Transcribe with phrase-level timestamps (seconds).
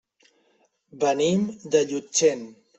[1.05, 1.45] Venim
[1.77, 2.47] de Llutxent.